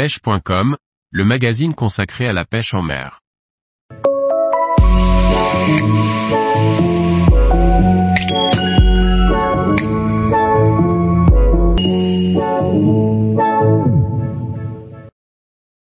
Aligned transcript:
pêche.com, 0.00 0.78
le 1.10 1.24
magazine 1.26 1.74
consacré 1.74 2.26
à 2.26 2.32
la 2.32 2.46
pêche 2.46 2.72
en 2.72 2.80
mer. 2.80 3.20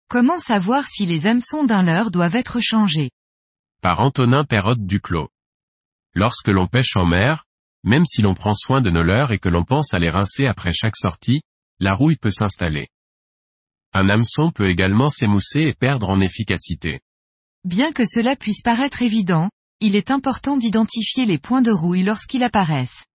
Comment 0.07 0.39
savoir 0.39 0.85
si 0.87 1.05
les 1.05 1.25
hameçons 1.25 1.65
d'un 1.65 1.83
leurre 1.83 2.09
doivent 2.09 2.37
être 2.37 2.61
changés? 2.61 3.09
Par 3.81 3.99
Antonin 3.99 4.45
Perrotte 4.45 4.85
Duclos. 4.85 5.27
Lorsque 6.13 6.47
l'on 6.47 6.67
pêche 6.67 6.95
en 6.95 7.05
mer, 7.05 7.43
même 7.83 8.05
si 8.05 8.21
l'on 8.21 8.35
prend 8.35 8.53
soin 8.53 8.79
de 8.79 8.89
nos 8.89 9.03
leurres 9.03 9.33
et 9.33 9.39
que 9.39 9.49
l'on 9.49 9.65
pense 9.65 9.93
à 9.93 9.99
les 9.99 10.09
rincer 10.09 10.47
après 10.47 10.71
chaque 10.71 10.95
sortie, 10.95 11.41
la 11.81 11.93
rouille 11.93 12.15
peut 12.15 12.31
s'installer. 12.31 12.87
Un 13.93 14.09
hameçon 14.09 14.51
peut 14.51 14.69
également 14.69 15.09
s'émousser 15.09 15.61
et 15.61 15.73
perdre 15.73 16.09
en 16.09 16.19
efficacité. 16.19 16.99
Bien 17.63 17.91
que 17.91 18.05
cela 18.05 18.35
puisse 18.35 18.61
paraître 18.61 19.01
évident, 19.01 19.49
il 19.79 19.95
est 19.95 20.11
important 20.11 20.57
d'identifier 20.57 21.25
les 21.25 21.37
points 21.37 21.61
de 21.61 21.71
rouille 21.71 22.03
lorsqu'ils 22.03 22.43
apparaissent. 22.43 23.05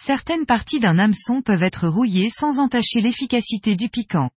Certaines 0.00 0.46
parties 0.46 0.80
d'un 0.80 0.98
hameçon 0.98 1.42
peuvent 1.42 1.62
être 1.62 1.88
rouillées 1.88 2.30
sans 2.30 2.58
entacher 2.58 3.00
l'efficacité 3.00 3.76
du 3.76 3.88
piquant. 3.88 4.30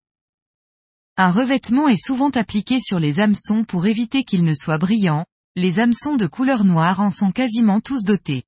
Un 1.17 1.31
revêtement 1.31 1.87
est 1.87 2.03
souvent 2.03 2.29
appliqué 2.29 2.79
sur 2.79 2.99
les 2.99 3.19
hameçons 3.19 3.63
pour 3.63 3.85
éviter 3.85 4.23
qu'ils 4.23 4.43
ne 4.43 4.53
soient 4.53 4.77
brillants, 4.77 5.25
les 5.55 5.79
hameçons 5.79 6.15
de 6.15 6.25
couleur 6.27 6.63
noire 6.63 6.99
en 6.99 7.11
sont 7.11 7.31
quasiment 7.31 7.79
tous 7.79 8.03
dotés. 8.03 8.43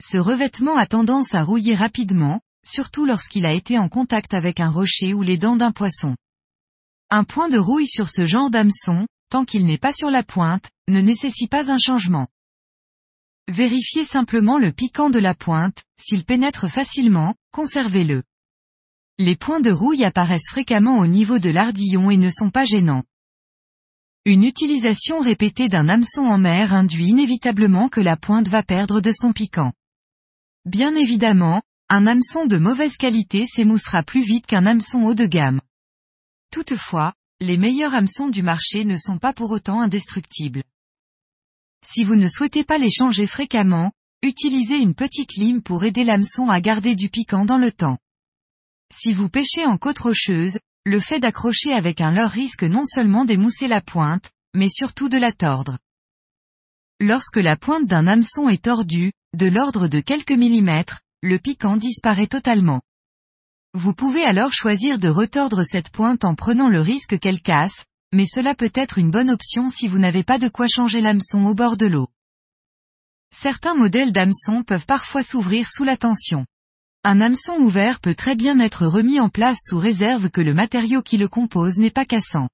Ce 0.00 0.18
revêtement 0.18 0.76
a 0.76 0.86
tendance 0.86 1.34
à 1.34 1.42
rouiller 1.42 1.74
rapidement, 1.74 2.40
surtout 2.66 3.06
lorsqu'il 3.06 3.46
a 3.46 3.52
été 3.52 3.78
en 3.78 3.88
contact 3.88 4.34
avec 4.34 4.60
un 4.60 4.70
rocher 4.70 5.14
ou 5.14 5.22
les 5.22 5.38
dents 5.38 5.56
d'un 5.56 5.72
poisson. 5.72 6.16
Un 7.10 7.24
point 7.24 7.48
de 7.48 7.58
rouille 7.58 7.86
sur 7.86 8.08
ce 8.08 8.24
genre 8.24 8.50
d'hameçon, 8.50 9.06
tant 9.30 9.44
qu'il 9.44 9.64
n'est 9.64 9.78
pas 9.78 9.92
sur 9.92 10.10
la 10.10 10.22
pointe, 10.22 10.70
ne 10.88 11.00
nécessite 11.00 11.50
pas 11.50 11.70
un 11.70 11.78
changement. 11.78 12.26
Vérifiez 13.48 14.04
simplement 14.04 14.58
le 14.58 14.72
piquant 14.72 15.08
de 15.08 15.20
la 15.20 15.34
pointe, 15.34 15.84
s'il 16.00 16.24
pénètre 16.24 16.68
facilement, 16.68 17.34
conservez-le. 17.52 18.24
Les 19.18 19.36
points 19.36 19.60
de 19.60 19.70
rouille 19.70 20.04
apparaissent 20.04 20.50
fréquemment 20.50 20.98
au 20.98 21.06
niveau 21.06 21.38
de 21.38 21.50
l'ardillon 21.50 22.10
et 22.10 22.16
ne 22.16 22.28
sont 22.28 22.50
pas 22.50 22.64
gênants. 22.64 23.04
Une 24.24 24.42
utilisation 24.42 25.20
répétée 25.20 25.68
d'un 25.68 25.88
hameçon 25.88 26.22
en 26.22 26.38
mer 26.38 26.74
induit 26.74 27.06
inévitablement 27.06 27.88
que 27.88 28.00
la 28.00 28.16
pointe 28.16 28.48
va 28.48 28.64
perdre 28.64 29.00
de 29.00 29.12
son 29.12 29.32
piquant. 29.32 29.72
Bien 30.64 30.96
évidemment, 30.96 31.62
un 31.88 32.08
hameçon 32.08 32.46
de 32.46 32.58
mauvaise 32.58 32.96
qualité 32.96 33.46
s'émoussera 33.46 34.02
plus 34.02 34.22
vite 34.22 34.46
qu'un 34.46 34.66
hameçon 34.66 35.04
haut 35.04 35.14
de 35.14 35.26
gamme. 35.26 35.60
Toutefois, 36.50 37.14
les 37.40 37.56
meilleurs 37.56 37.94
hameçons 37.94 38.28
du 38.28 38.42
marché 38.42 38.84
ne 38.84 38.96
sont 38.96 39.18
pas 39.18 39.32
pour 39.32 39.52
autant 39.52 39.80
indestructibles. 39.80 40.64
Si 41.86 42.02
vous 42.02 42.16
ne 42.16 42.28
souhaitez 42.28 42.64
pas 42.64 42.78
les 42.78 42.90
changer 42.90 43.28
fréquemment, 43.28 43.92
utilisez 44.22 44.78
une 44.78 44.94
petite 44.94 45.34
lime 45.34 45.62
pour 45.62 45.84
aider 45.84 46.02
l'hameçon 46.02 46.48
à 46.48 46.60
garder 46.60 46.96
du 46.96 47.08
piquant 47.08 47.44
dans 47.44 47.58
le 47.58 47.70
temps. 47.70 47.98
Si 48.92 49.12
vous 49.12 49.28
pêchez 49.28 49.64
en 49.64 49.78
côte 49.78 50.00
rocheuse, 50.00 50.58
le 50.84 50.98
fait 50.98 51.20
d'accrocher 51.20 51.72
avec 51.72 52.00
un 52.00 52.10
leurre 52.10 52.30
risque 52.30 52.64
non 52.64 52.84
seulement 52.84 53.24
d'émousser 53.24 53.68
la 53.68 53.80
pointe, 53.80 54.32
mais 54.54 54.68
surtout 54.70 55.08
de 55.08 55.18
la 55.18 55.30
tordre. 55.30 55.78
Lorsque 56.98 57.36
la 57.36 57.56
pointe 57.56 57.86
d'un 57.86 58.08
hameçon 58.08 58.48
est 58.48 58.64
tordue, 58.64 59.12
de 59.36 59.46
l'ordre 59.46 59.86
de 59.86 60.00
quelques 60.00 60.32
millimètres, 60.32 61.02
le 61.22 61.38
piquant 61.38 61.76
disparaît 61.76 62.26
totalement. 62.26 62.82
Vous 63.74 63.94
pouvez 63.94 64.24
alors 64.24 64.52
choisir 64.52 64.98
de 64.98 65.08
retordre 65.08 65.62
cette 65.64 65.90
pointe 65.90 66.24
en 66.24 66.34
prenant 66.34 66.68
le 66.68 66.80
risque 66.80 67.18
qu'elle 67.18 67.40
casse, 67.40 67.84
mais 68.12 68.26
cela 68.26 68.54
peut 68.54 68.72
être 68.74 68.98
une 68.98 69.10
bonne 69.10 69.30
option 69.30 69.70
si 69.70 69.86
vous 69.86 69.98
n'avez 69.98 70.22
pas 70.22 70.38
de 70.38 70.48
quoi 70.48 70.66
changer 70.68 71.00
l'hameçon 71.00 71.44
au 71.46 71.54
bord 71.54 71.76
de 71.76 71.86
l'eau. 71.86 72.08
Certains 73.34 73.74
modèles 73.74 74.12
d'hameçon 74.12 74.62
peuvent 74.62 74.86
parfois 74.86 75.22
s'ouvrir 75.22 75.68
sous 75.68 75.84
la 75.84 75.96
tension. 75.96 76.46
Un 77.04 77.20
hameçon 77.20 77.54
ouvert 77.58 78.00
peut 78.00 78.14
très 78.14 78.34
bien 78.34 78.58
être 78.60 78.86
remis 78.86 79.20
en 79.20 79.28
place 79.28 79.58
sous 79.68 79.78
réserve 79.78 80.30
que 80.30 80.40
le 80.40 80.54
matériau 80.54 81.02
qui 81.02 81.18
le 81.18 81.28
compose 81.28 81.78
n'est 81.78 81.90
pas 81.90 82.04
cassant. 82.04 82.48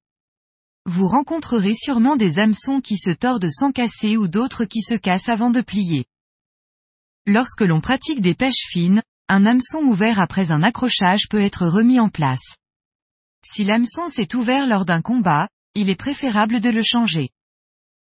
Vous 0.86 1.06
rencontrerez 1.06 1.74
sûrement 1.74 2.16
des 2.16 2.38
hameçons 2.38 2.80
qui 2.80 2.96
se 2.96 3.10
tordent 3.10 3.48
sans 3.50 3.70
casser 3.70 4.16
ou 4.16 4.28
d'autres 4.28 4.64
qui 4.64 4.82
se 4.82 4.94
cassent 4.94 5.28
avant 5.28 5.50
de 5.50 5.60
plier. 5.60 6.06
Lorsque 7.26 7.60
l'on 7.60 7.80
pratique 7.80 8.20
des 8.20 8.34
pêches 8.34 8.66
fines, 8.68 9.00
un 9.28 9.46
hameçon 9.46 9.78
ouvert 9.78 10.18
après 10.18 10.50
un 10.50 10.64
accrochage 10.64 11.28
peut 11.30 11.40
être 11.40 11.66
remis 11.68 12.00
en 12.00 12.08
place. 12.08 12.56
Si 13.48 13.62
l'hameçon 13.62 14.08
s'est 14.08 14.34
ouvert 14.34 14.66
lors 14.66 14.84
d'un 14.84 15.02
combat, 15.02 15.48
il 15.76 15.88
est 15.88 15.96
préférable 15.96 16.60
de 16.60 16.68
le 16.68 16.82
changer. 16.82 17.30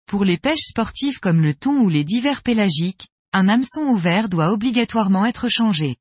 Pour 0.08 0.26
les 0.26 0.40
pêches 0.40 0.68
sportives 0.70 1.20
comme 1.20 1.42
le 1.42 1.54
thon 1.54 1.78
ou 1.82 1.90
les 1.90 2.04
divers 2.04 2.42
pélagiques, 2.42 3.08
un 3.32 3.48
hameçon 3.48 3.82
ouvert 3.82 4.28
doit 4.28 4.52
obligatoirement 4.52 5.26
être 5.26 5.50
changé. 5.50 5.98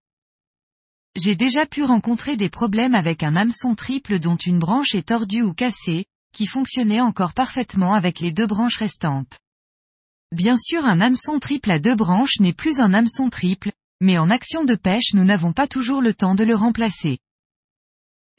J'ai 1.15 1.37
déjà 1.37 1.67
pu 1.67 1.85
rencontrer 1.85 2.39
des 2.39 2.49
problèmes 2.49 2.95
avec 2.95 3.23
un 3.23 3.37
hameçon 3.37 3.75
triple 3.75 4.19
dont 4.19 4.37
une 4.37 4.59
branche 4.59 4.95
est 4.95 5.09
tordue 5.09 5.43
ou 5.43 5.53
cassée, 5.53 6.07
qui 6.33 6.47
fonctionnait 6.47 7.03
encore 7.03 7.35
parfaitement 7.35 7.93
avec 7.93 8.19
les 8.21 8.33
deux 8.33 8.47
branches 8.47 8.79
restantes. 8.79 9.39
Bien 10.35 10.57
sûr 10.59 10.85
un 10.85 11.01
hameçon 11.01 11.39
triple 11.39 11.71
à 11.71 11.79
deux 11.79 11.95
branches 11.95 12.41
n'est 12.41 12.53
plus 12.53 12.81
un 12.81 12.93
hameçon 12.93 13.31
triple, 13.31 13.71
mais 14.01 14.19
en 14.19 14.31
action 14.31 14.65
de 14.65 14.75
pêche 14.75 15.15
nous 15.15 15.25
n'avons 15.25 15.53
pas 15.53 15.69
toujours 15.69 16.03
le 16.03 16.13
temps 16.13 16.35
de 16.35 16.43
le 16.43 16.57
remplacer. 16.57 17.19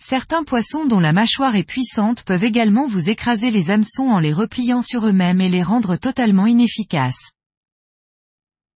Certains 0.03 0.43
poissons 0.43 0.85
dont 0.85 0.99
la 0.99 1.13
mâchoire 1.13 1.55
est 1.55 1.63
puissante 1.63 2.25
peuvent 2.25 2.43
également 2.43 2.85
vous 2.85 3.07
écraser 3.07 3.49
les 3.49 3.71
hameçons 3.71 4.09
en 4.09 4.19
les 4.19 4.33
repliant 4.33 4.81
sur 4.81 5.07
eux-mêmes 5.07 5.39
et 5.39 5.47
les 5.47 5.63
rendre 5.63 5.95
totalement 5.95 6.47
inefficaces. 6.47 7.31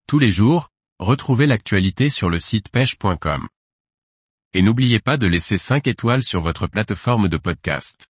Tous 0.08 0.20
les 0.20 0.32
jours, 0.32 0.70
retrouvez 0.98 1.46
l'actualité 1.46 2.10
sur 2.10 2.30
le 2.30 2.40
site 2.40 2.70
pêche.com. 2.70 3.50
Et 4.54 4.62
n'oubliez 4.62 5.02
pas 5.02 5.18
de 5.18 5.28
laisser 5.28 5.58
5 5.58 5.88
étoiles 5.88 6.24
sur 6.24 6.40
votre 6.40 6.68
plateforme 6.68 7.28
de 7.28 7.36
podcast. 7.36 8.09